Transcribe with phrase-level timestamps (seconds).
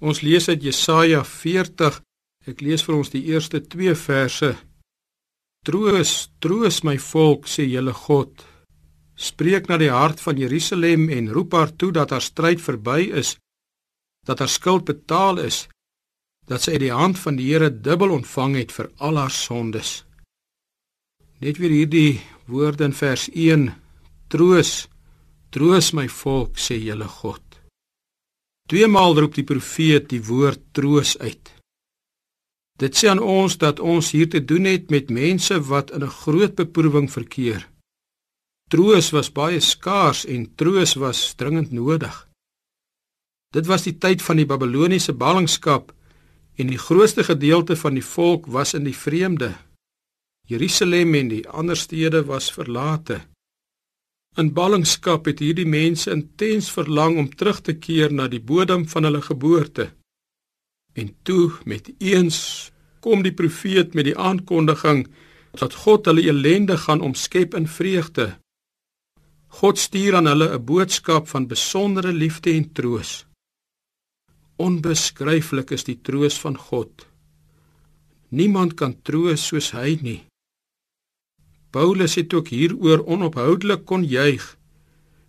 [0.00, 2.00] Ons lees uit Jesaja 40.
[2.48, 4.54] Ek lees vir ons die eerste 2 verse.
[5.68, 8.32] Troos, troos my volk, sê julle God.
[9.20, 13.34] Spreek na die hart van Jerusalem en roep haar toe dat haar stryd verby is,
[14.24, 15.66] dat haar skuld betaal is,
[16.48, 20.06] dat sy uit die hand van die Here dubbel ontvang het vir al haar sondes.
[21.44, 23.68] Net weer hierdie woorde in vers 1.
[24.32, 24.88] Troos,
[25.52, 27.49] troos my volk, sê julle God.
[28.70, 31.48] Tweemaal roep die profeet die woord troos uit.
[32.78, 36.16] Dit sê aan ons dat ons hier te doen het met mense wat in 'n
[36.22, 37.66] groot beproewing verkeer.
[38.70, 42.28] Troos was baie skaars en troos was dringend nodig.
[43.52, 45.92] Dit was die tyd van die Babiloniese ballingskap
[46.54, 49.54] en die grootste gedeelte van die volk was in die vreemde.
[50.46, 53.20] Jerusalem en die ander stede was verlate.
[54.38, 59.08] In ballingskap het hierdie mense intens verlang om terug te keer na die bodem van
[59.08, 59.90] hulle geboorte.
[60.94, 62.70] En toe met eens
[63.00, 65.08] kom die profeet met die aankondiging
[65.58, 68.36] dat God hulle ellende gaan omskep in vreugde.
[69.60, 73.26] God stuur aan hulle 'n boodskap van besondere liefde en troos.
[74.56, 77.06] Onbeskryflik is die troos van God.
[78.28, 80.29] Niemand kan troos soos hy nie.
[81.70, 84.56] Paulus het ook hieroor onophoudelik kon juig.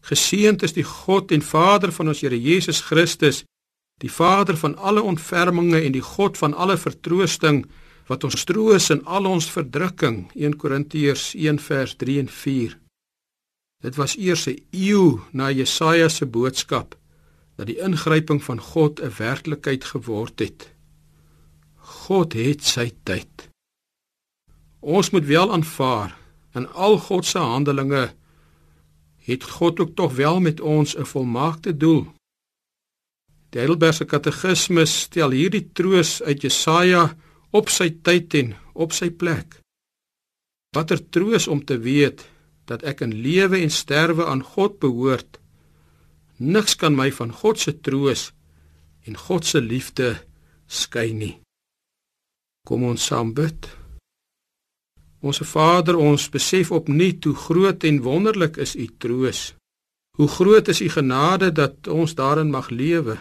[0.00, 3.42] Geseënd is die God en Vader van ons Here Jesus Christus,
[3.98, 7.64] die Vader van alle ontferminge en die God van alle vertroosting
[8.08, 10.28] wat ons troos in al ons verdrukking.
[10.34, 12.78] 1 Korintiërs 1 vers 3 en 4.
[13.82, 16.96] Dit was eers 'n eeu na Jesaja se boodskap
[17.56, 20.72] dat die ingryping van God 'n werklikheid geword het.
[21.76, 23.48] God het sy tyd.
[24.80, 26.17] Ons moet wel aanvaar
[26.54, 28.12] In al God se handelinge
[29.28, 32.06] het God ook tog wel met ons 'n volmaakte doel.
[33.48, 37.16] Die Heidelbergse Katekismus stel hierdie troos uit Jesaja
[37.50, 39.60] op sy tyd en op sy plek.
[40.76, 42.26] Watter troos om te weet
[42.68, 45.38] dat ek in lewe en sterwe aan God behoort.
[46.36, 48.32] Niks kan my van God se troos
[49.08, 50.18] en God se liefde
[50.66, 51.38] skei nie.
[52.68, 53.70] Kom ons saam bid.
[55.20, 59.54] Onse Vader, ons besef opnuut hoe groot en wonderlik is u troos.
[60.18, 63.18] Hoe groot is u genade dat ons daarin mag lewe.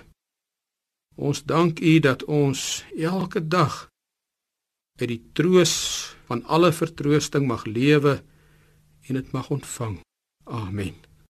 [1.16, 3.88] Ons dank u dat ons elke dag
[4.98, 5.74] uit die troos
[6.30, 8.22] van alle vertroosting mag lewe
[9.08, 10.00] en dit mag ontvang.
[10.46, 11.07] Amen.